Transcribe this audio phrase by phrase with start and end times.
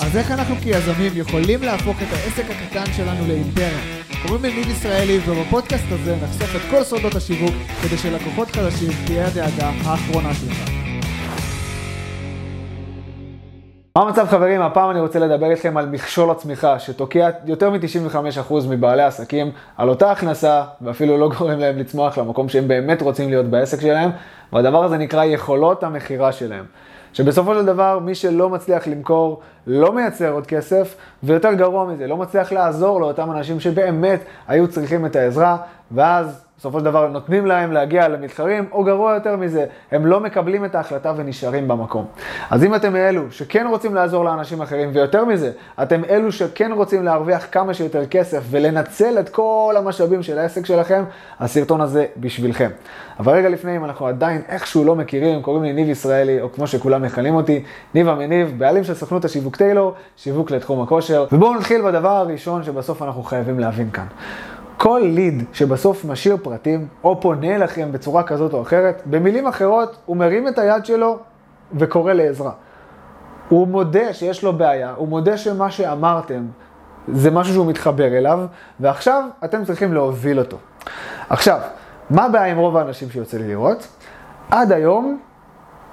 [0.00, 3.78] אז איך אנחנו כיזמים יכולים להפוך את העסק הקטן שלנו לאימפריה?
[4.26, 9.26] קוראים לי ניב ישראלי ובפודקאסט הזה נחשוף את כל סודות השיווק כדי שלקוחות חדשים תהיה
[9.26, 10.70] הדאגה האחרונה שלך.
[13.96, 14.62] מה המצב חברים?
[14.62, 20.10] הפעם אני רוצה לדבר איתכם על מכשול הצמיחה שתוקע יותר מ-95% מבעלי עסקים על אותה
[20.10, 24.10] הכנסה ואפילו לא גורם להם לצמוח למקום שהם באמת רוצים להיות בעסק שלהם
[24.52, 26.64] והדבר הזה נקרא יכולות המכירה שלהם.
[27.12, 32.16] שבסופו של דבר מי שלא מצליח למכור לא מייצר עוד כסף, ויותר גרוע מזה, לא
[32.16, 35.56] מצליח לעזור לאותם אנשים שבאמת היו צריכים את העזרה,
[35.90, 40.64] ואז בסופו של דבר נותנים להם להגיע למתחרים, או גרוע יותר מזה, הם לא מקבלים
[40.64, 42.04] את ההחלטה ונשארים במקום.
[42.50, 45.50] אז אם אתם אלו שכן רוצים לעזור לאנשים אחרים, ויותר מזה,
[45.82, 51.04] אתם אלו שכן רוצים להרוויח כמה שיותר כסף ולנצל את כל המשאבים של העסק שלכם,
[51.40, 52.70] הסרטון הזה בשבילכם.
[53.20, 56.66] אבל רגע לפני, אם אנחנו עדיין איכשהו לא מכירים, קוראים לי ניב ישראלי, או כמו
[56.66, 57.62] שכולם מכנים אותי,
[57.94, 61.26] ניב המניב, בעלים של סוכנות השיווק טיילור, שיווק לתחום הכושר.
[61.32, 64.06] ובואו נתחיל בדבר הראשון שבסוף אנחנו חייבים להבין כאן.
[64.82, 70.16] כל ליד שבסוף משאיר פרטים, או פונה אליכם בצורה כזאת או אחרת, במילים אחרות, הוא
[70.16, 71.18] מרים את היד שלו
[71.74, 72.52] וקורא לעזרה.
[73.48, 76.46] הוא מודה שיש לו בעיה, הוא מודה שמה שאמרתם
[77.08, 78.40] זה משהו שהוא מתחבר אליו,
[78.80, 80.56] ועכשיו אתם צריכים להוביל אותו.
[81.28, 81.60] עכשיו,
[82.10, 83.88] מה הבעיה עם רוב האנשים שיוצא לי לראות?
[84.50, 85.18] עד היום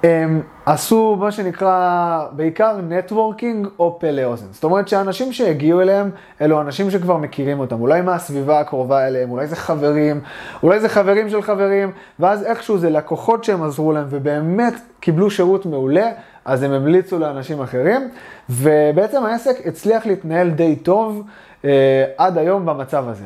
[0.02, 4.46] הם עשו מה שנקרא בעיקר נטוורקינג או פלא אוזן.
[4.50, 9.46] זאת אומרת שאנשים שהגיעו אליהם, אלו אנשים שכבר מכירים אותם, אולי מהסביבה הקרובה אליהם, אולי
[9.46, 10.20] זה חברים,
[10.62, 15.66] אולי זה חברים של חברים, ואז איכשהו זה לקוחות שהם עזרו להם ובאמת קיבלו שירות
[15.66, 16.10] מעולה,
[16.44, 18.08] אז הם המליצו לאנשים אחרים,
[18.50, 21.22] ובעצם העסק הצליח להתנהל די טוב
[21.64, 23.24] אה, עד היום במצב הזה.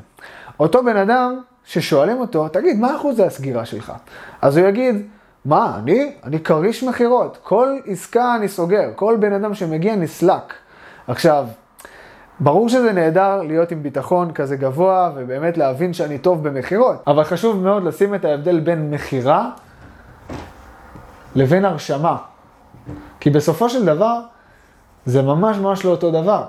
[0.60, 3.92] אותו בן אדם ששואלים אותו, תגיד, מה אחוז הסגירה שלך?
[4.42, 5.06] אז הוא יגיד,
[5.44, 6.12] מה, אני?
[6.24, 7.38] אני כריש מכירות.
[7.42, 10.54] כל עסקה אני סוגר, כל בן אדם שמגיע נסלק.
[11.08, 11.46] עכשיו,
[12.40, 17.62] ברור שזה נהדר להיות עם ביטחון כזה גבוה ובאמת להבין שאני טוב במכירות, אבל חשוב
[17.62, 19.50] מאוד לשים את ההבדל בין מכירה
[21.34, 22.16] לבין הרשמה.
[23.20, 24.20] כי בסופו של דבר,
[25.06, 26.44] זה ממש ממש לא אותו דבר.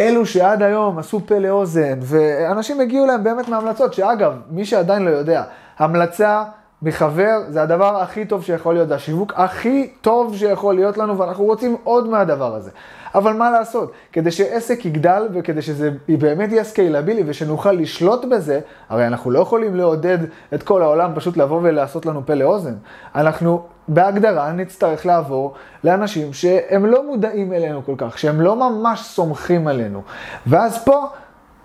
[0.00, 5.10] אלו שעד היום עשו פה לאוזן, ואנשים הגיעו להם באמת מהמלצות, שאגב, מי שעדיין לא
[5.10, 5.42] יודע,
[5.78, 6.44] המלצה
[6.84, 11.44] מחבר זה הדבר הכי טוב שיכול להיות, זה השיווק הכי טוב שיכול להיות לנו, ואנחנו
[11.44, 12.70] רוצים עוד מהדבר הזה.
[13.14, 13.92] אבל מה לעשות?
[14.12, 19.76] כדי שעסק יגדל וכדי שזה באמת יהיה סקיילבילי ושנוכל לשלוט בזה, הרי אנחנו לא יכולים
[19.76, 20.18] לעודד
[20.54, 22.74] את כל העולם פשוט לבוא ולעשות לנו פה לאוזן.
[23.14, 29.68] אנחנו בהגדרה נצטרך לעבור לאנשים שהם לא מודעים אלינו כל כך, שהם לא ממש סומכים
[29.68, 30.02] עלינו.
[30.46, 31.06] ואז פה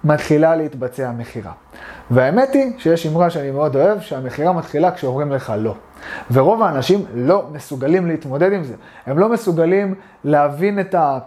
[0.04, 1.52] מתחילה להתבצע מכירה.
[2.12, 5.76] והאמת היא שיש אמרה שאני מאוד אוהב, שהמכירה מתחילה כשאומרים לך לא.
[6.32, 8.74] ורוב האנשים לא מסוגלים להתמודד עם זה.
[9.06, 11.20] הם לא מסוגלים להבין את ה...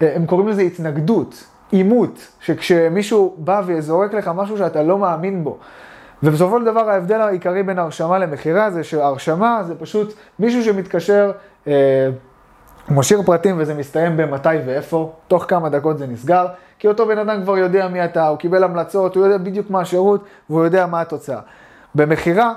[0.00, 5.58] הם קוראים לזה התנגדות, עימות, שכשמישהו בא וזורק לך משהו שאתה לא מאמין בו.
[6.22, 11.32] ובסופו של דבר ההבדל העיקרי בין הרשמה למכירה זה שהרשמה זה פשוט מישהו שמתקשר,
[11.66, 12.08] אה,
[12.88, 16.46] משאיר פרטים וזה מסתיים במתי ואיפה, תוך כמה דקות זה נסגר.
[16.82, 19.80] כי אותו בן אדם כבר יודע מי אתה, הוא קיבל המלצות, הוא יודע בדיוק מה
[19.80, 21.40] השירות, והוא יודע מה התוצאה.
[21.94, 22.54] במכירה,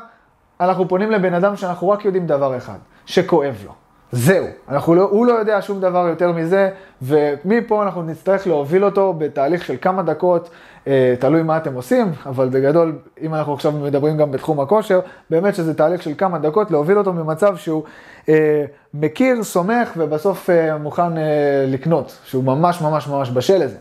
[0.60, 3.72] אנחנו פונים לבן אדם שאנחנו רק יודעים דבר אחד, שכואב לו.
[4.12, 6.70] זהו, אנחנו לא, הוא לא יודע שום דבר יותר מזה,
[7.02, 10.50] ומפה אנחנו נצטרך להוביל אותו בתהליך של כמה דקות,
[10.88, 15.00] אה, תלוי מה אתם עושים, אבל בגדול, אם אנחנו עכשיו מדברים גם בתחום הכושר,
[15.30, 17.84] באמת שזה תהליך של כמה דקות, להוביל אותו ממצב שהוא
[18.30, 23.78] אה, מכיר, סומך, ובסוף אה, מוכן אה, לקנות, שהוא ממש ממש ממש בשל לזה.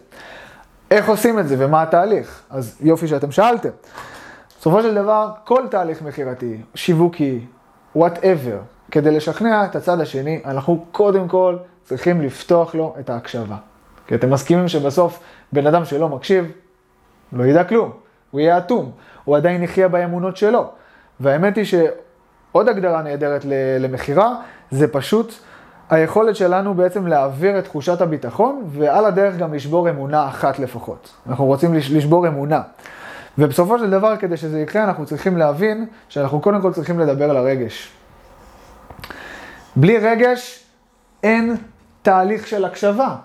[0.91, 2.43] איך עושים את זה ומה התהליך?
[2.51, 3.69] אז יופי שאתם שאלתם.
[4.59, 7.47] בסופו של דבר, כל תהליך מכירתי, שיווקי,
[7.99, 8.57] whatever,
[8.91, 13.57] כדי לשכנע את הצד השני, אנחנו קודם כל צריכים לפתוח לו את ההקשבה.
[14.07, 15.21] כי אתם מסכימים שבסוף
[15.53, 16.53] בן אדם שלא מקשיב,
[17.33, 17.91] לא ידע כלום,
[18.31, 18.91] הוא יהיה אטום,
[19.25, 20.71] הוא עדיין יחיה באמונות שלו.
[21.21, 23.45] והאמת היא שעוד הגדרה נהדרת
[23.81, 24.35] למכירה,
[24.71, 25.35] זה פשוט
[25.91, 31.13] היכולת שלנו בעצם להעביר את תחושת הביטחון, ועל הדרך גם לשבור אמונה אחת לפחות.
[31.27, 32.61] אנחנו רוצים לשבור אמונה.
[33.39, 37.37] ובסופו של דבר, כדי שזה יקרה, אנחנו צריכים להבין שאנחנו קודם כל צריכים לדבר על
[37.37, 37.93] הרגש.
[39.77, 40.65] בלי רגש
[41.23, 41.57] אין
[42.03, 43.17] תהליך של הקשבה,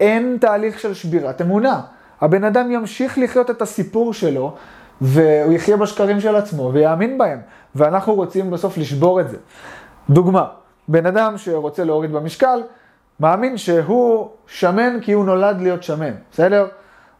[0.00, 1.80] אין תהליך של שבירת אמונה.
[2.20, 4.54] הבן אדם ימשיך לחיות את הסיפור שלו,
[5.00, 7.40] והוא יחיה בשקרים של עצמו ויאמין בהם,
[7.74, 9.36] ואנחנו רוצים בסוף לשבור את זה.
[10.10, 10.46] דוגמה,
[10.88, 12.62] בן אדם שרוצה להוריד במשקל,
[13.20, 16.66] מאמין שהוא שמן כי הוא נולד להיות שמן, בסדר?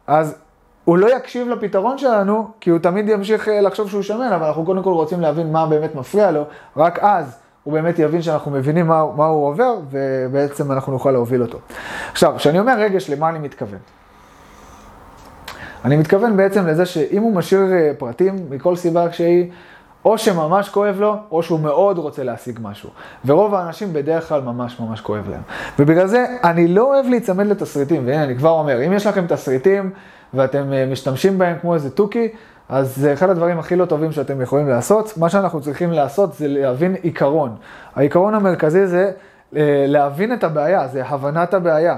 [0.07, 0.39] אז
[0.85, 4.65] הוא לא יקשיב לפתרון שלנו, כי הוא תמיד ימשיך אה, לחשוב שהוא שמן, אבל אנחנו
[4.65, 6.45] קודם כל רוצים להבין מה באמת מפריע לו,
[6.77, 11.43] רק אז הוא באמת יבין שאנחנו מבינים מה, מה הוא עובר, ובעצם אנחנו נוכל להוביל
[11.43, 11.59] אותו.
[12.13, 13.79] עכשיו, כשאני אומר רגש, למה אני מתכוון?
[15.85, 19.51] אני מתכוון בעצם לזה שאם הוא משאיר אה, פרטים, מכל סיבה שהיא,
[20.09, 22.91] או שממש כואב לו, או שהוא מאוד רוצה להשיג משהו.
[23.27, 25.41] ורוב האנשים בדרך כלל ממש ממש כואב להם.
[25.79, 29.91] ובגלל זה אני לא אוהב להיצמד לתסריטים, והנה אני כבר אומר, אם יש לכם תסריטים
[30.35, 32.29] ואתם אה, משתמשים בהם כמו איזה תוכי,
[32.69, 35.19] אז זה אחד הדברים הכי לא טובים שאתם יכולים לעשות.
[35.19, 37.57] מה שאנחנו צריכים לעשות זה להבין עיקרון.
[37.97, 39.11] העיקרון המרכזי זה
[39.57, 41.97] אה, להבין את הבעיה, זה הבנת הבעיה.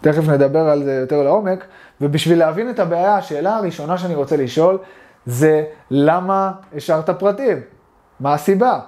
[0.00, 1.64] תכף נדבר על זה יותר לעומק,
[2.00, 4.78] ובשביל להבין את הבעיה, השאלה הראשונה שאני רוצה לשאול
[5.28, 7.58] זה למה השארת פרטים?
[8.20, 8.80] מה הסיבה?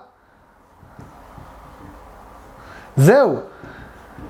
[2.97, 3.37] זהו.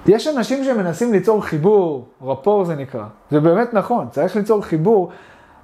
[0.06, 3.04] יש אנשים שמנסים ליצור חיבור, רפור זה נקרא.
[3.30, 5.10] זה באמת נכון, צריך ליצור חיבור,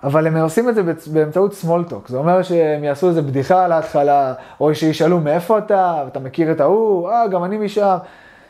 [0.03, 0.83] אבל הם עושים את זה
[1.13, 1.53] באמצעות
[1.91, 2.09] talk.
[2.09, 6.61] זה אומר שהם יעשו איזה בדיחה על ההתחלה, או שישאלו מאיפה אתה, ואתה מכיר את
[6.61, 7.97] ההוא, אה, גם אני משם.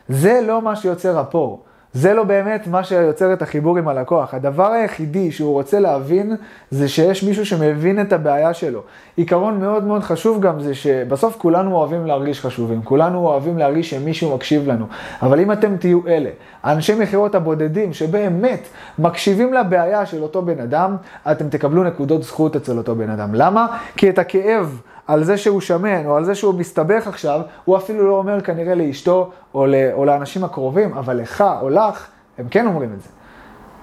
[0.09, 1.63] זה לא מה שיוצר רפור.
[1.93, 4.33] זה לא באמת מה שיוצר את החיבור עם הלקוח.
[4.33, 6.35] הדבר היחידי שהוא רוצה להבין
[6.71, 8.81] זה שיש מישהו שמבין את הבעיה שלו.
[9.15, 14.35] עיקרון מאוד מאוד חשוב גם זה שבסוף כולנו אוהבים להרגיש חשובים, כולנו אוהבים להרגיש שמישהו
[14.35, 14.85] מקשיב לנו.
[15.21, 16.29] אבל אם אתם תהיו אלה,
[16.63, 18.67] האנשי מכירות הבודדים שבאמת
[18.99, 20.95] מקשיבים לבעיה של אותו בן אדם,
[21.31, 23.35] אתם תקבלו נקודות זכות אצל אותו בן אדם.
[23.35, 23.67] למה?
[23.97, 28.07] כי את הכאב על זה שהוא שמן, או על זה שהוא מסתבך עכשיו, הוא אפילו
[28.07, 32.07] לא אומר כנראה לאשתו או, ל, או לאנשים הקרובים, אבל לך או לך,
[32.37, 33.09] הם כן אומרים את זה.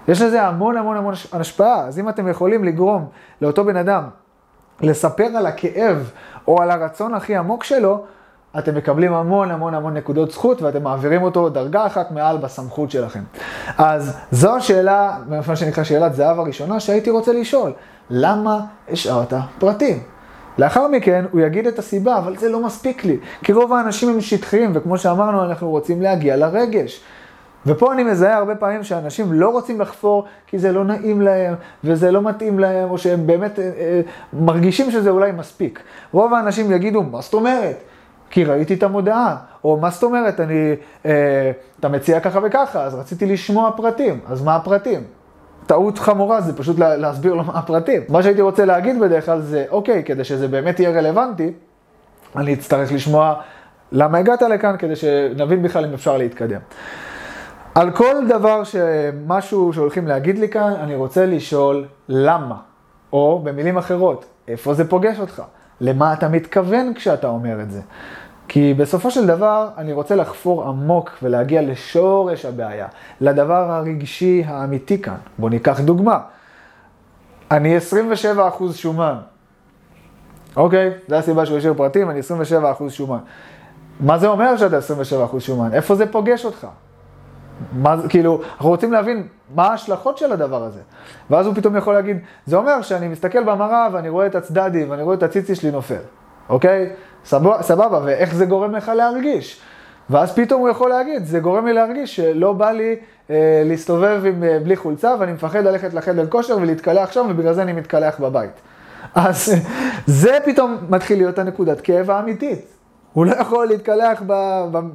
[0.09, 3.07] יש לזה המון המון המון השפעה, אז אם אתם יכולים לגרום
[3.43, 4.03] לאותו בן אדם
[4.81, 6.11] לספר על הכאב
[6.49, 8.05] או על הרצון הכי עמוק שלו,
[8.59, 13.23] אתם מקבלים המון המון המון נקודות זכות ואתם מעבירים אותו דרגה אחת מעל בסמכות שלכם.
[13.79, 17.73] אז זו השאלה, מה שנקרא שאלת זהב הראשונה שהייתי רוצה לשאול,
[18.11, 20.14] למה השארת פרטים?
[20.59, 24.21] לאחר מכן הוא יגיד את הסיבה, אבל זה לא מספיק לי, כי רוב האנשים הם
[24.21, 27.01] שטחיים, וכמו שאמרנו, אנחנו רוצים להגיע לרגש.
[27.67, 31.55] ופה אני מזהה הרבה פעמים שאנשים לא רוצים לחפור כי זה לא נעים להם,
[31.85, 34.01] וזה לא מתאים להם, או שהם באמת אה, אה,
[34.33, 35.81] מרגישים שזה אולי מספיק.
[36.13, 37.77] רוב האנשים יגידו, מה זאת אומרת?
[38.31, 40.75] כי ראיתי את המודעה, או מה זאת אומרת, אני,
[41.07, 41.51] אה,
[41.81, 45.01] אתה מציע ככה וככה, אז רציתי לשמוע פרטים, אז מה הפרטים?
[45.67, 48.03] טעות חמורה זה פשוט לה, להסביר לו מה הפרטים.
[48.09, 51.53] מה שהייתי רוצה להגיד בדרך כלל זה, אוקיי, כדי שזה באמת יהיה רלוונטי,
[52.37, 53.35] אני אצטרך לשמוע
[53.93, 56.61] למה הגעת לכאן, כדי שנבין בכלל אם אפשר להתקדם.
[57.75, 62.57] על כל דבר שמשהו שהולכים להגיד לי כאן, אני רוצה לשאול למה,
[63.13, 65.43] או במילים אחרות, איפה זה פוגש אותך?
[65.81, 67.81] למה אתה מתכוון כשאתה אומר את זה?
[68.49, 72.87] כי בסופו של דבר אני רוצה לחפור עמוק ולהגיע לשורש הבעיה,
[73.21, 75.17] לדבר הרגשי האמיתי כאן.
[75.39, 76.19] בואו ניקח דוגמה.
[77.51, 79.17] אני 27% שומן.
[80.57, 83.19] אוקיי, זו הסיבה שהוא השאיר פרטים, אני 27% שומן.
[84.01, 84.79] מה זה אומר שאתה
[85.37, 85.73] 27% שומן?
[85.73, 86.67] איפה זה פוגש אותך?
[87.73, 90.81] מה, כאילו, אנחנו רוצים להבין מה ההשלכות של הדבר הזה.
[91.31, 95.03] ואז הוא פתאום יכול להגיד, זה אומר שאני מסתכל במראה ואני רואה את הצדדים ואני
[95.03, 96.01] רואה את הציצי שלי נופל,
[96.49, 96.91] אוקיי?
[97.25, 99.61] סבבה, סבבה, ואיך זה גורם לך להרגיש?
[100.11, 102.97] ואז פתאום הוא יכול להגיד, זה גורם לי להרגיש שלא בא לי
[103.31, 107.63] אה, להסתובב עם, אה, בלי חולצה ואני מפחד ללכת לחדר כושר ולהתקלח שם ובגלל זה
[107.63, 108.51] אני מתקלח בבית.
[109.15, 109.55] אז
[110.07, 112.61] זה פתאום מתחיל להיות הנקודת כאב האמיתית.
[113.13, 114.23] הוא לא יכול להתקלח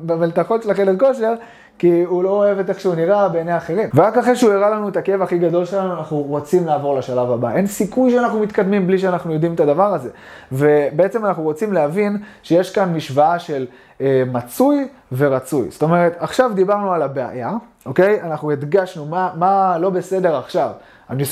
[0.06, 1.34] במלתחות של החדר כושר,
[1.80, 3.90] כי הוא לא אוהב את איך שהוא נראה בעיני אחרים.
[3.94, 7.52] ורק אחרי שהוא הראה לנו את הכאב הכי גדול שלנו, אנחנו רוצים לעבור לשלב הבא.
[7.52, 10.10] אין סיכוי שאנחנו מתקדמים בלי שאנחנו יודעים את הדבר הזה.
[10.52, 13.68] ובעצם אנחנו רוצים להבין שיש כאן משוואה של
[14.02, 15.68] אה, מצוי ורצוי.
[15.70, 17.52] זאת אומרת, עכשיו דיברנו על הבעיה,
[17.86, 18.22] אוקיי?
[18.22, 20.70] אנחנו הדגשנו מה, מה לא בסדר עכשיו.
[21.10, 21.24] אני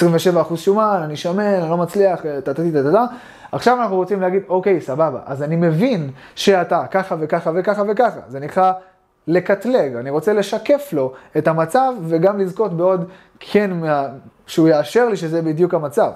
[0.52, 3.06] 27% שומן, אני שמן, אני לא מצליח, טטטי טטטה.
[3.52, 8.20] עכשיו אנחנו רוצים להגיד, אוקיי, סבבה, אז אני מבין שאתה ככה וככה וככה וככה.
[8.28, 8.72] זה נקרא
[9.28, 14.08] לקטלג, אני רוצה לשקף לו את המצב וגם לזכות בעוד כן, מה...
[14.48, 16.12] שהוא יאשר לי שזה בדיוק המצב.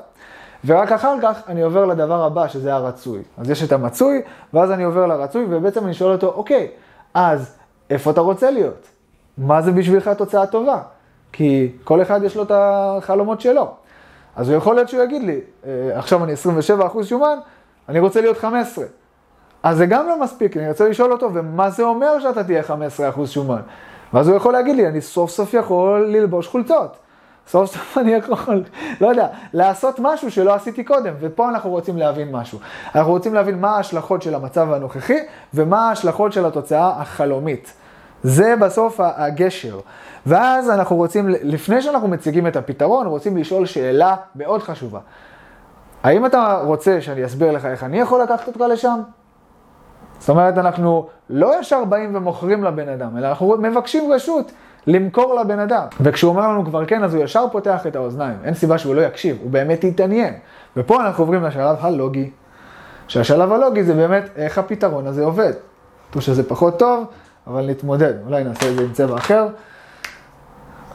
[0.65, 3.21] ורק אחר כך אני עובר לדבר הבא, שזה הרצוי.
[3.37, 4.21] אז יש את המצוי,
[4.53, 6.67] ואז אני עובר לרצוי, ובעצם אני שואל אותו, אוקיי,
[7.13, 7.57] אז
[7.89, 8.87] איפה אתה רוצה להיות?
[9.37, 10.81] מה זה בשבילך תוצאה טובה?
[11.31, 13.71] כי כל אחד יש לו את החלומות שלו.
[14.35, 16.33] אז הוא יכול להיות שהוא יגיד לי, אה, עכשיו אני
[17.03, 17.37] 27% שומן,
[17.89, 18.85] אני רוצה להיות 15.
[19.63, 23.25] אז זה גם לא מספיק, אני רוצה לשאול אותו, ומה זה אומר שאתה תהיה 15%
[23.25, 23.61] שומן?
[24.13, 26.97] ואז הוא יכול להגיד לי, אני סוף סוף יכול ללבוש חולצות.
[27.47, 28.63] סוף סוף אני יכול,
[29.01, 32.59] לא יודע, לעשות משהו שלא עשיתי קודם, ופה אנחנו רוצים להבין משהו.
[32.95, 35.17] אנחנו רוצים להבין מה ההשלכות של המצב הנוכחי,
[35.53, 37.73] ומה ההשלכות של התוצאה החלומית.
[38.23, 39.79] זה בסוף הגשר.
[40.25, 44.99] ואז אנחנו רוצים, לפני שאנחנו מציגים את הפתרון, רוצים לשאול שאלה מאוד חשובה.
[46.03, 49.01] האם אתה רוצה שאני אסביר לך איך אני יכול לקחת אותך לשם?
[50.21, 54.51] זאת אומרת, אנחנו לא ישר באים ומוכרים לבן אדם, אלא אנחנו מבקשים רשות
[54.87, 55.83] למכור לבן אדם.
[56.01, 58.37] וכשהוא אומר לנו כבר כן, אז הוא ישר פותח את האוזניים.
[58.43, 60.33] אין סיבה שהוא לא יקשיב, הוא באמת יתעניין.
[60.77, 62.31] ופה אנחנו עוברים לשלב הלוגי.
[63.07, 65.53] שהשלב הלוגי זה באמת איך הפתרון הזה עובד.
[66.15, 67.05] או שזה פחות טוב,
[67.47, 68.13] אבל נתמודד.
[68.25, 69.47] אולי נעשה את זה עם צבע אחר.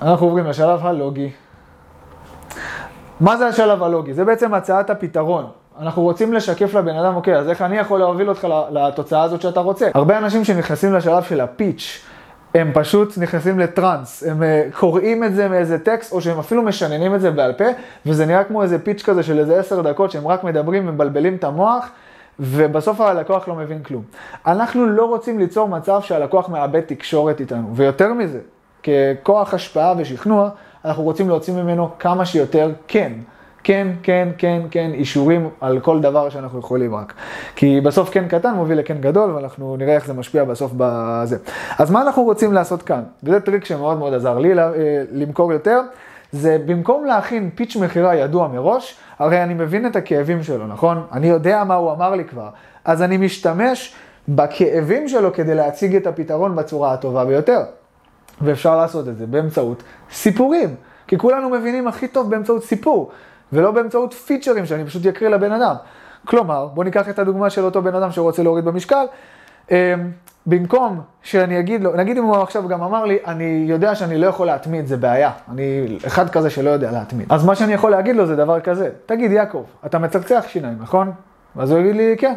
[0.02, 1.30] אנחנו עוברים לשלב הלוגי.
[3.20, 4.14] מה זה השלב הלוגי?
[4.14, 5.46] זה בעצם הצעת הפתרון.
[5.80, 9.60] אנחנו רוצים לשקף לבן אדם, אוקיי, אז איך אני יכול להוביל אותך לתוצאה הזאת שאתה
[9.60, 9.88] רוצה?
[9.94, 12.04] הרבה אנשים שנכנסים לשלב של הפיץ',
[12.54, 17.14] הם פשוט נכנסים לטראנס, הם אה, קוראים את זה מאיזה טקסט, או שהם אפילו משננים
[17.14, 17.64] את זה בעל פה,
[18.06, 21.44] וזה נראה כמו איזה פיץ' כזה של איזה עשר דקות, שהם רק מדברים ומבלבלים את
[21.44, 21.90] המוח,
[22.40, 24.02] ובסוף הלקוח לא מבין כלום.
[24.46, 28.38] אנחנו לא רוצים ליצור מצב שהלקוח מאבד תקשורת איתנו, ויותר מזה,
[28.82, 30.48] ככוח השפעה ושכנוע,
[30.84, 33.12] אנחנו רוצים להוציא ממנו כמה שיותר כן.
[33.66, 37.14] כן, כן, כן, כן, אישורים על כל דבר שאנחנו יכולים רק.
[37.56, 41.36] כי בסוף כן קטן מוביל לכן גדול, ואנחנו נראה איך זה משפיע בסוף בזה.
[41.78, 43.02] אז מה אנחנו רוצים לעשות כאן?
[43.22, 44.70] וזה טריק שמאוד מאוד עזר לי אה,
[45.12, 45.80] למכור יותר,
[46.32, 51.02] זה במקום להכין פיץ' מכירה ידוע מראש, הרי אני מבין את הכאבים שלו, נכון?
[51.12, 52.48] אני יודע מה הוא אמר לי כבר,
[52.84, 53.94] אז אני משתמש
[54.28, 57.60] בכאבים שלו כדי להציג את הפתרון בצורה הטובה ביותר.
[58.40, 60.74] ואפשר לעשות את זה באמצעות סיפורים.
[61.06, 63.10] כי כולנו מבינים הכי טוב באמצעות סיפור,
[63.52, 65.74] ולא באמצעות פיצ'רים שאני פשוט אקריא לבן אדם.
[66.26, 69.04] כלומר, בואו ניקח את הדוגמה של אותו בן אדם שרוצה להוריד במשקל.
[69.70, 69.76] אמ,
[70.46, 74.26] במקום שאני אגיד לו, נגיד אם הוא עכשיו גם אמר לי, אני יודע שאני לא
[74.26, 75.30] יכול להתמיד, זה בעיה.
[75.52, 77.32] אני אחד כזה שלא יודע להתמיד.
[77.32, 81.12] אז מה שאני יכול להגיד לו זה דבר כזה, תגיד יעקב, אתה מצחצח שיניים, נכון?
[81.56, 82.34] ואז הוא יגיד לי, כן.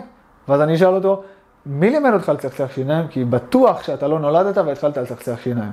[0.47, 1.23] ואז אני אשאל אותו,
[1.65, 3.07] מי לימד אותך לצחצח שיניים?
[3.07, 5.71] כי בטוח שאתה לא נולדת והתחלת לצחצח שיניים.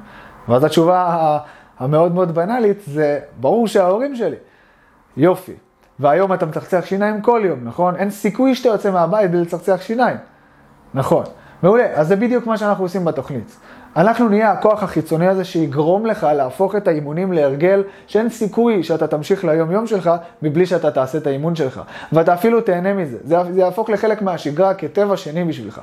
[0.49, 1.38] ואז התשובה
[1.78, 4.37] המאוד מאוד בנאלית זה, ברור שההורים שלי.
[5.16, 5.52] יופי.
[5.99, 7.96] והיום אתה מצחצח שיניים כל יום, נכון?
[7.96, 10.16] אין סיכוי שאתה יוצא מהבית בלי לצחצח שיניים.
[10.94, 11.25] נכון.
[11.62, 13.56] מעולה, אז זה בדיוק מה שאנחנו עושים בתוכנית.
[13.96, 19.44] אנחנו נהיה הכוח החיצוני הזה שיגרום לך להפוך את האימונים להרגל שאין סיכוי שאתה תמשיך
[19.44, 20.11] ליום יום שלך
[20.42, 21.80] מבלי שאתה תעשה את האימון שלך.
[22.12, 23.18] ואתה אפילו תהנה מזה.
[23.25, 25.80] זה, זה יהפוך לחלק מהשגרה כטבע שני בשבילך.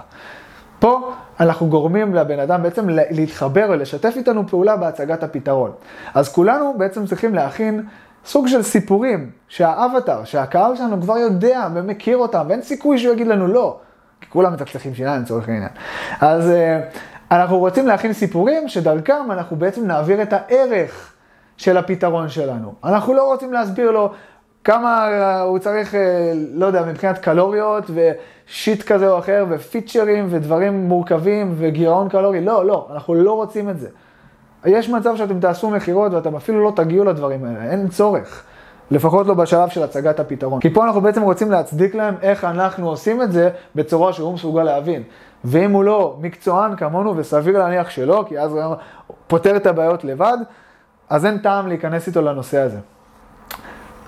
[0.80, 5.72] פה אנחנו גורמים לבן אדם בעצם להתחבר ולשתף איתנו פעולה בהצגת הפתרון.
[6.14, 7.84] אז כולנו בעצם צריכים להכין
[8.26, 13.48] סוג של סיפורים שהאבטר, שהקהל שלנו כבר יודע ומכיר אותם, ואין סיכוי שהוא יגיד לנו
[13.48, 13.78] לא,
[14.22, 15.70] כי כולם מצחצחים שיניים לצורך העניין.
[16.22, 16.98] אז uh,
[17.32, 21.14] אנחנו רוצים להכין סיפורים שדרכם אנחנו בעצם נעביר את הערך
[21.58, 22.74] של הפתרון שלנו.
[22.84, 24.12] אנחנו לא רוצים להסביר לו
[24.64, 25.98] כמה uh, הוא צריך, uh,
[26.54, 32.88] לא יודע, מבחינת קלוריות ושיט כזה או אחר, ופיצ'רים ודברים מורכבים וגירעון קלורי, לא, לא,
[32.94, 33.90] אנחנו לא רוצים את זה.
[34.66, 38.44] יש מצב שאתם תעשו מכירות ואתם אפילו לא תגיעו לדברים האלה, אין צורך.
[38.92, 40.60] לפחות לא בשלב של הצגת הפתרון.
[40.60, 44.64] כי פה אנחנו בעצם רוצים להצדיק להם איך אנחנו עושים את זה בצורה שהוא מסוגל
[44.64, 45.04] להבין.
[45.44, 48.76] ואם הוא לא מקצוען כמונו, וסביר להניח שלא, כי אז הוא
[49.28, 50.38] פותר את הבעיות לבד,
[51.10, 52.78] אז אין טעם להיכנס איתו לנושא הזה.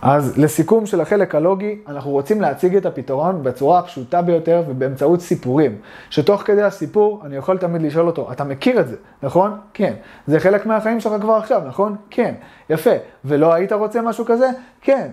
[0.07, 5.77] אז לסיכום של החלק הלוגי, אנחנו רוצים להציג את הפתרון בצורה הפשוטה ביותר ובאמצעות סיפורים.
[6.09, 9.57] שתוך כדי הסיפור, אני יכול תמיד לשאול אותו, אתה מכיר את זה, נכון?
[9.73, 9.93] כן.
[10.27, 11.95] זה חלק מהחיים שלך כבר עכשיו, נכון?
[12.09, 12.33] כן.
[12.69, 12.89] יפה.
[13.25, 14.49] ולא היית רוצה משהו כזה?
[14.81, 15.07] כן.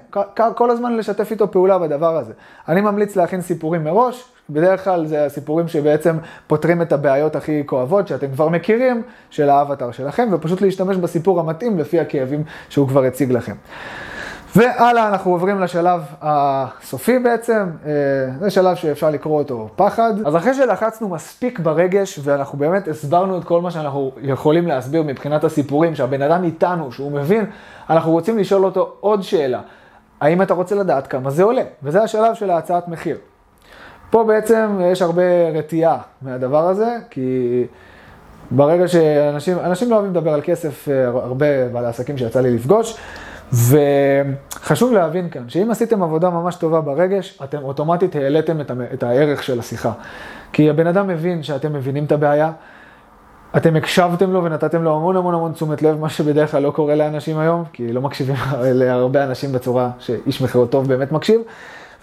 [0.54, 2.32] כל הזמן לשתף איתו פעולה בדבר הזה.
[2.68, 8.08] אני ממליץ להכין סיפורים מראש, בדרך כלל זה הסיפורים שבעצם פותרים את הבעיות הכי כואבות
[8.08, 13.32] שאתם כבר מכירים של האבטר שלכם, ופשוט להשתמש בסיפור המתאים לפי הכאבים שהוא כבר הציג
[13.32, 13.54] לכם.
[14.56, 17.90] והלאה אנחנו עוברים לשלב הסופי בעצם, אה,
[18.40, 20.12] זה שלב שאפשר לקרוא אותו פחד.
[20.26, 25.44] אז אחרי שלחצנו מספיק ברגש ואנחנו באמת הסברנו את כל מה שאנחנו יכולים להסביר מבחינת
[25.44, 27.44] הסיפורים, שהבן אדם איתנו, שהוא מבין,
[27.90, 29.60] אנחנו רוצים לשאול אותו עוד שאלה.
[30.20, 31.62] האם אתה רוצה לדעת כמה זה עולה?
[31.82, 33.16] וזה השלב של ההצעת מחיר.
[34.10, 37.66] פה בעצם יש הרבה רתיעה מהדבר הזה, כי
[38.50, 42.98] ברגע שאנשים, אנשים לא אוהבים לדבר על כסף, אה, הרבה בעלי עסקים שיצא לי לפגוש.
[43.52, 48.60] וחשוב להבין כאן, שאם עשיתם עבודה ממש טובה ברגש, אתם אוטומטית העליתם
[48.94, 49.92] את הערך של השיחה.
[50.52, 52.52] כי הבן אדם מבין שאתם מבינים את הבעיה,
[53.56, 56.94] אתם הקשבתם לו ונתתם לו המון המון המון תשומת לב, מה שבדרך כלל לא קורה
[56.94, 58.36] לאנשים היום, כי לא מקשיבים
[58.80, 61.40] להרבה אנשים בצורה שאיש מכירות טוב באמת מקשיב.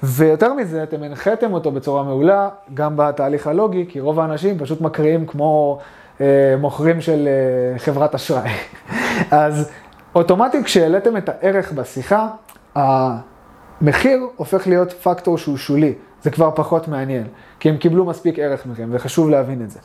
[0.04, 5.26] ויותר מזה, אתם הנחיתם אותו בצורה מעולה, גם בתהליך הלוגי, כי רוב האנשים פשוט מקריאים
[5.26, 5.80] כמו
[6.22, 6.26] אה,
[6.60, 8.50] מוכרים של אה, חברת אשראי.
[9.32, 9.72] אז
[10.16, 12.30] אוטומטית כשהעליתם את הערך בשיחה,
[12.76, 15.94] המחיר הופך להיות פקטור שהוא שולי.
[16.24, 17.28] זה כבר פחות מעניין,
[17.60, 19.80] כי הם קיבלו מספיק ערך מכם, וחשוב להבין את זה.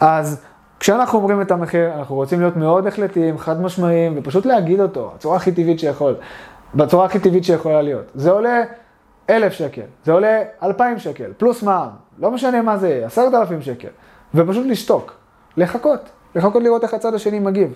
[0.00, 0.42] אז
[0.80, 5.36] כשאנחנו אומרים את המחיר, אנחנו רוצים להיות מאוד החלטיים, חד משמעיים, ופשוט להגיד אותו, בצורה
[5.36, 6.14] הכי טבעית שיכול,
[6.74, 8.04] בצורה הכי טבעית שיכולה להיות.
[8.14, 8.62] זה עולה
[9.30, 13.88] אלף שקל, זה עולה אלפיים שקל, פלוס מע"מ, לא משנה מה זה, עשרת אלפים שקל,
[14.34, 15.14] ופשוט לשתוק,
[15.56, 17.74] לחכות, לחכות לראות איך הצד השני מגיב.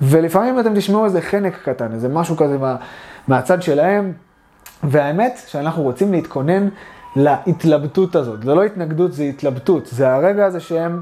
[0.00, 2.76] ולפעמים אתם תשמעו איזה חנק קטן, איזה משהו כזה מה,
[3.28, 4.12] מהצד שלהם,
[4.82, 6.68] והאמת שאנחנו רוצים להתכונן
[7.16, 8.42] להתלבטות הזאת.
[8.42, 9.86] זה לא התנגדות, זה התלבטות.
[9.86, 11.00] זה הרגע הזה שהם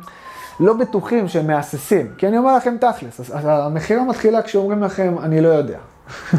[0.61, 2.13] לא בטוחים, שהם מהססים.
[2.19, 5.79] כי אני אומר לכם תכלס, אז המכירה מתחילה כשאומרים לכם, אני לא יודע.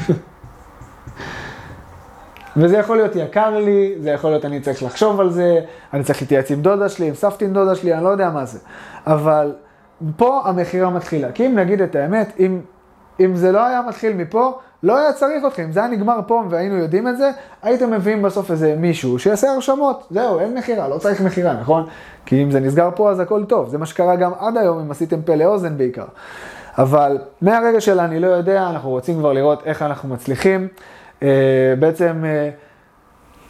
[2.57, 5.59] וזה יכול להיות יקר לי, זה יכול להיות אני צריך לחשוב על זה,
[5.93, 8.45] אני צריך להתייעץ עם דודה שלי, עם סבתא עם דודה שלי, אני לא יודע מה
[8.45, 8.59] זה.
[9.07, 9.53] אבל
[10.17, 11.31] פה המכירה מתחילה.
[11.31, 12.59] כי אם נגיד את האמת, אם,
[13.19, 15.71] אם זה לא היה מתחיל מפה, לא היה צריך אתכם.
[15.71, 17.31] זה היה נגמר פה והיינו יודעים את זה,
[17.63, 20.07] הייתם מביאים בסוף איזה מישהו שיעשה הרשמות.
[20.11, 21.85] זהו, אין מכירה, לא צריך מכירה, נכון?
[22.25, 23.69] כי אם זה נסגר פה אז הכל טוב.
[23.69, 26.05] זה מה שקרה גם עד היום, אם עשיתם פה לאוזן בעיקר.
[26.77, 30.67] אבל מהרגע של אני לא יודע, אנחנו רוצים כבר לראות איך אנחנו מצליחים.
[31.23, 32.49] אה, בעצם אה,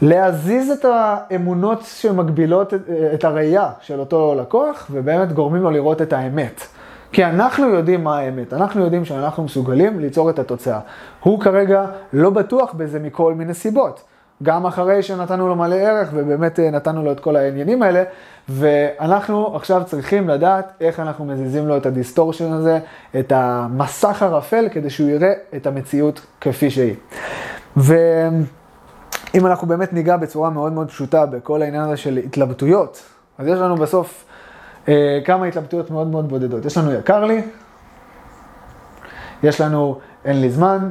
[0.02, 2.74] להזיז את האמונות שמגבילות
[3.14, 6.62] את הראייה של אותו לקוח, ובאמת גורמים לו לראות את האמת.
[7.12, 10.80] כי אנחנו יודעים מה האמת, אנחנו יודעים שאנחנו מסוגלים ליצור את התוצאה.
[11.20, 14.02] הוא כרגע לא בטוח בזה מכל מיני סיבות.
[14.42, 18.02] גם אחרי שנתנו לו מלא ערך ובאמת אה, נתנו לו את כל העניינים האלה,
[18.48, 22.78] ואנחנו עכשיו צריכים לדעת איך אנחנו מזיזים לו את ה distortion הזה,
[23.18, 26.94] את המסך ערפל, כדי שהוא יראה את המציאות כפי שהיא.
[29.34, 33.02] ואם אנחנו באמת ניגע בצורה מאוד מאוד פשוטה בכל העניין הזה של התלבטויות,
[33.38, 34.24] אז יש לנו בסוף
[34.88, 36.64] אה, כמה התלבטויות מאוד מאוד בודדות.
[36.64, 37.42] יש לנו יקר לי,
[39.42, 40.88] יש לנו אין לי זמן,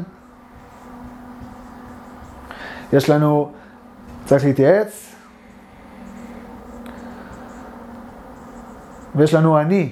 [2.94, 3.52] יש לנו
[4.26, 5.14] צריך להתייעץ,
[9.16, 9.90] ויש לנו אני,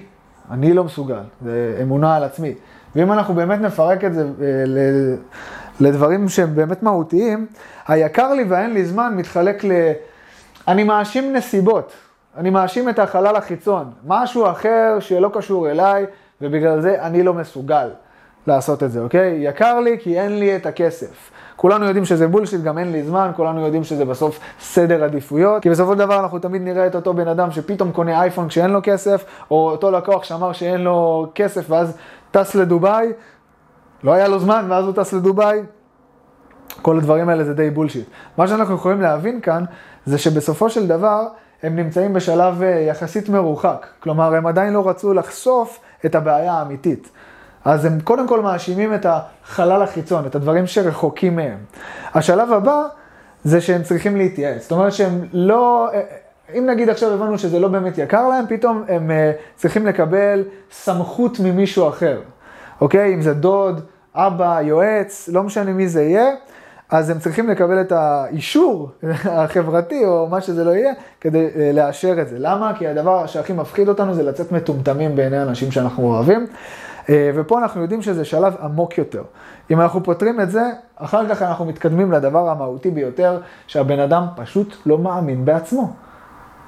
[0.51, 2.53] אני לא מסוגל, זה אמונה על עצמי.
[2.95, 5.15] ואם אנחנו באמת נפרק את זה אה,
[5.79, 7.47] לדברים שהם באמת מהותיים,
[7.87, 9.71] היקר לי והאין לי זמן מתחלק ל...
[10.67, 11.91] אני מאשים נסיבות.
[12.37, 16.05] אני מאשים את החלל החיצון, משהו אחר שלא קשור אליי,
[16.41, 17.89] ובגלל זה אני לא מסוגל
[18.47, 19.37] לעשות את זה, אוקיי?
[19.39, 21.31] יקר לי כי אין לי את הכסף.
[21.55, 25.69] כולנו יודעים שזה בולשיט, גם אין לי זמן, כולנו יודעים שזה בסוף סדר עדיפויות, כי
[25.69, 28.79] בסופו של דבר אנחנו תמיד נראה את אותו בן אדם שפתאום קונה אייפון כשאין לו
[28.83, 31.97] כסף, או אותו לקוח שאמר שאין לו כסף ואז
[32.31, 33.11] טס לדובאי,
[34.05, 35.59] לא היה לו זמן ואז הוא טס לדובאי.
[36.81, 38.05] כל הדברים האלה זה די בולשיט.
[38.37, 39.63] מה שאנחנו יכולים להבין כאן,
[40.05, 41.27] זה שבסופו של דבר,
[41.63, 43.87] הם נמצאים בשלב אה, יחסית מרוחק.
[43.99, 47.11] כלומר, הם עדיין לא רצו לחשוף את הבעיה האמיתית.
[47.65, 51.57] אז הם קודם כל מאשימים את החלל החיצון, את הדברים שרחוקים מהם.
[52.13, 52.83] השלב הבא
[53.43, 54.61] זה שהם צריכים להתייעץ.
[54.61, 56.01] זאת אומרת שהם לא, אה,
[56.57, 61.39] אם נגיד עכשיו הבנו שזה לא באמת יקר להם, פתאום הם אה, צריכים לקבל סמכות
[61.39, 62.21] ממישהו אחר.
[62.81, 63.13] אוקיי?
[63.13, 63.81] אם זה דוד,
[64.15, 66.25] אבא, יועץ, לא משנה מי זה יהיה.
[66.89, 68.89] אז הם צריכים לקבל את האישור
[69.25, 72.35] החברתי, או מה שזה לא יהיה, כדי אה, לאשר את זה.
[72.39, 72.73] למה?
[72.77, 76.47] כי הדבר שהכי מפחיד אותנו זה לצאת מטומטמים בעיני אנשים שאנחנו אוהבים.
[77.09, 79.23] אה, ופה אנחנו יודעים שזה שלב עמוק יותר.
[79.71, 80.63] אם אנחנו פותרים את זה,
[80.95, 85.93] אחר כך אנחנו מתקדמים לדבר המהותי ביותר, שהבן אדם פשוט לא מאמין בעצמו.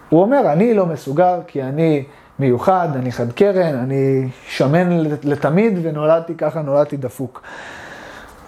[0.10, 2.04] הוא אומר, אני לא מסוגל כי אני
[2.40, 4.90] מיוחד, אני חד קרן, אני שמן
[5.24, 7.42] לתמיד ונולדתי ככה, נולדתי דפוק.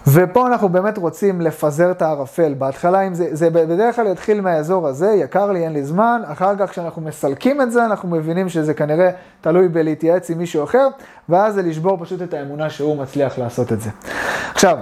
[0.06, 2.54] ופה אנחנו באמת רוצים לפזר את הערפל.
[2.58, 6.56] בהתחלה, אם זה, זה בדרך כלל יתחיל מהאזור הזה, יקר לי, אין לי זמן, אחר
[6.58, 10.88] כך כשאנחנו מסלקים את זה, אנחנו מבינים שזה כנראה תלוי בלהתייעץ עם מישהו אחר,
[11.28, 13.90] ואז זה לשבור פשוט את האמונה שהוא מצליח לעשות את זה.
[14.52, 14.78] עכשיו,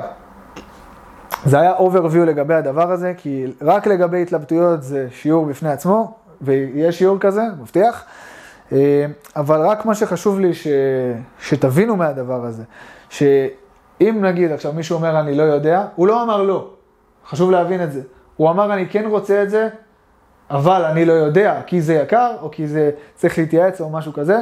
[1.44, 6.99] זה היה overview לגבי הדבר הזה, כי רק לגבי התלבטויות זה שיעור בפני עצמו, ויש
[6.99, 8.05] שיעור כזה, מבטיח.
[8.73, 10.67] אה, אבל רק מה שחשוב לי ש...
[11.41, 12.63] שתבינו מהדבר הזה,
[13.11, 13.23] ש...
[14.01, 16.71] אם נגיד עכשיו מישהו אומר אני לא יודע, הוא לא אמר לא.
[17.29, 18.01] חשוב להבין את זה.
[18.37, 19.69] הוא אמר אני כן רוצה את זה,
[20.51, 24.37] אבל אני לא יודע כי זה יקר, או כי זה צריך להתייעץ או משהו כזה.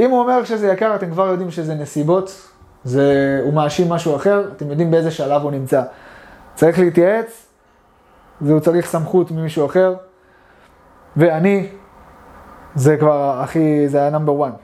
[0.00, 2.50] אם הוא אומר שזה יקר, אתם כבר יודעים שזה נסיבות,
[2.84, 5.82] זה, הוא מאשים משהו אחר, אתם יודעים באיזה שלב הוא נמצא.
[6.54, 7.46] צריך להתייעץ,
[8.40, 9.94] והוא צריך סמכות ממישהו אחר,
[11.16, 11.66] ואני,
[12.74, 14.56] זה כבר הכי, זה ה-number one.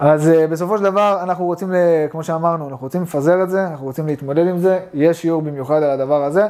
[0.00, 1.72] אז uh, בסופו של דבר אנחנו רוצים,
[2.10, 5.82] כמו שאמרנו, אנחנו רוצים לפזר את זה, אנחנו רוצים להתמודד עם זה, יש שיעור במיוחד
[5.82, 6.46] על הדבר הזה,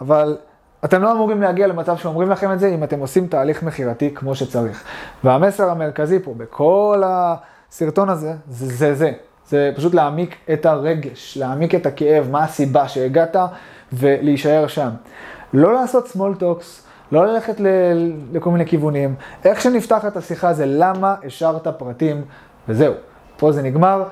[0.00, 0.36] אבל
[0.84, 4.34] אתם לא אמורים להגיע למצב שאומרים לכם את זה אם אתם עושים תהליך מכירתי כמו
[4.34, 4.84] שצריך.
[5.24, 9.12] והמסר המרכזי פה בכל הסרטון הזה, זה זה זה.
[9.48, 13.36] זה פשוט להעמיק את הרגש, להעמיק את הכאב, מה הסיבה שהגעת
[13.92, 14.88] ולהישאר שם.
[15.52, 17.66] לא לעשות small talks, לא ללכת ל,
[18.32, 19.14] לכל מיני כיוונים.
[19.44, 22.22] איך שנפתח את השיחה זה למה השארת פרטים
[22.68, 22.92] וזהו,
[23.36, 24.02] פה זה נגמר.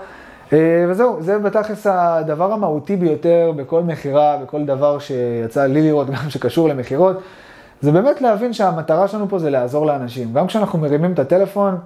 [0.52, 6.30] אה, וזהו, זה בתכלס הדבר המהותי ביותר בכל מכירה, בכל דבר שיצא לי לראות גם
[6.30, 7.16] שקשור למכירות.
[7.80, 10.33] זה באמת להבין שהמטרה שלנו פה זה לעזור לאנשים.
[10.33, 11.78] גם כשאנחנו מרימים את הטלפון,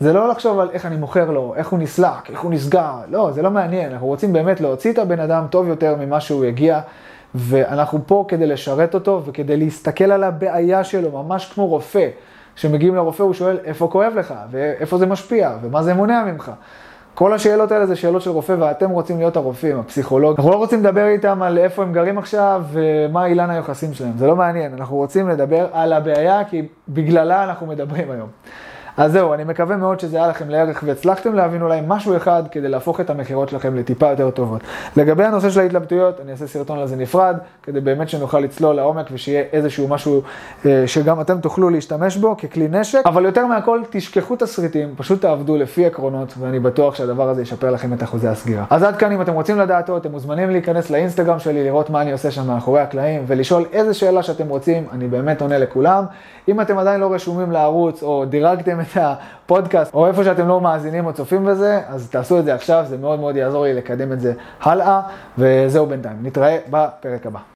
[0.00, 3.30] זה לא לחשוב על איך אני מוכר לו, איך הוא נסלק, איך הוא נסגר, לא,
[3.32, 3.92] זה לא מעניין.
[3.92, 6.80] אנחנו רוצים באמת להוציא את הבן אדם טוב יותר ממה שהוא הגיע,
[7.34, 12.08] ואנחנו פה כדי לשרת אותו וכדי להסתכל על הבעיה שלו, ממש כמו רופא.
[12.56, 16.52] כשמגיעים לרופא הוא שואל איפה כואב לך, ואיפה זה משפיע, ומה זה מונע ממך.
[17.14, 20.34] כל השאלות האלה זה שאלות של רופא, ואתם רוצים להיות הרופאים, הפסיכולוג.
[20.36, 24.26] אנחנו לא רוצים לדבר איתם על איפה הם גרים עכשיו ומה אילן היוחסים שלהם, זה
[24.26, 24.74] לא מעניין.
[24.74, 28.28] אנחנו רוצים לדבר על הבעיה, כי בגללה אנחנו מדברים היום.
[28.96, 32.68] אז זהו, אני מקווה מאוד שזה היה לכם לערך והצלחתם להבין אולי משהו אחד כדי
[32.68, 34.60] להפוך את המכירות שלכם לטיפה יותר טובות.
[34.96, 39.06] לגבי הנושא של ההתלבטויות, אני אעשה סרטון על זה נפרד, כדי באמת שנוכל לצלול לעומק
[39.12, 40.22] ושיהיה איזשהו משהו
[40.66, 45.56] אה, שגם אתם תוכלו להשתמש בו ככלי נשק, אבל יותר מהכל, תשכחו תסריטים, פשוט תעבדו
[45.56, 48.64] לפי עקרונות, ואני בטוח שהדבר הזה ישפר לכם את אחוזי הסגירה.
[48.70, 52.12] אז עד כאן, אם אתם רוצים לדעת אתם מוזמנים להיכנס לאינסטגרם שלי, לראות מה אני
[52.12, 56.04] עושה שם מאחורי הקלעים, ולשאול איזה שאלה שאתם רוצים, אני באמת עונה לכולם.
[56.48, 61.06] אם אתם עדיין לא רשומים לערוץ, או דירגתם את הפודקאסט, או איפה שאתם לא מאזינים
[61.06, 64.20] או צופים בזה, אז תעשו את זה עכשיו, זה מאוד מאוד יעזור לי לקדם את
[64.20, 65.00] זה הלאה,
[65.38, 66.16] וזהו בינתיים.
[66.22, 67.53] נתראה בפרק הבא.